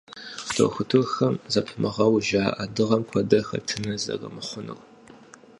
[0.55, 3.67] Дохутырхэм зэпымыууэ жаӀэ дыгъэм куэдрэ дыхэт
[4.03, 4.79] зэрымыхъунур.